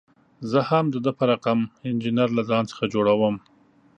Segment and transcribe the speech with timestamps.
[0.51, 3.35] زه هم د ده په رقم انجینر له ځان څخه جوړوم.